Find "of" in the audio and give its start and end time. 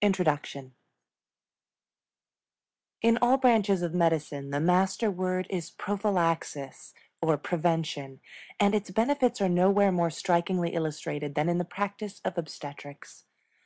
3.82-3.92, 12.24-12.38